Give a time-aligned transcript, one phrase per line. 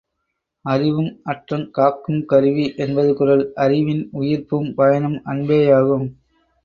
[0.65, 6.07] அறிவு அற்றங் காக்கும் கருவி என்பது குறள், அறிவின் உயிர்ப்பும் பயனும் அன்பேயாகும்.